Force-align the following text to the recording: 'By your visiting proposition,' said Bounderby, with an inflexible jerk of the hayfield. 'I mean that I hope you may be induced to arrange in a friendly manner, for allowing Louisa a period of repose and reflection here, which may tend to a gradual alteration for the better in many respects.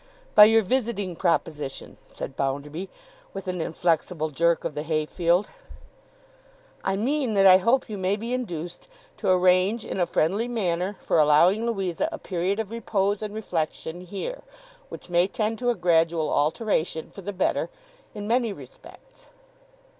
'By 0.33 0.45
your 0.45 0.63
visiting 0.63 1.15
proposition,' 1.15 1.97
said 2.09 2.35
Bounderby, 2.35 2.89
with 3.35 3.47
an 3.47 3.61
inflexible 3.61 4.31
jerk 4.31 4.63
of 4.65 4.73
the 4.73 4.81
hayfield. 4.81 5.47
'I 6.83 6.95
mean 6.95 7.35
that 7.35 7.45
I 7.45 7.57
hope 7.57 7.87
you 7.87 7.99
may 7.99 8.15
be 8.15 8.33
induced 8.33 8.87
to 9.17 9.29
arrange 9.29 9.85
in 9.85 9.99
a 9.99 10.07
friendly 10.07 10.47
manner, 10.47 10.97
for 11.01 11.19
allowing 11.19 11.67
Louisa 11.67 12.09
a 12.11 12.17
period 12.17 12.59
of 12.59 12.71
repose 12.71 13.21
and 13.21 13.35
reflection 13.35 14.01
here, 14.01 14.41
which 14.89 15.11
may 15.11 15.27
tend 15.27 15.59
to 15.59 15.69
a 15.69 15.75
gradual 15.75 16.31
alteration 16.31 17.11
for 17.11 17.21
the 17.21 17.31
better 17.31 17.69
in 18.15 18.27
many 18.27 18.51
respects. 18.51 19.27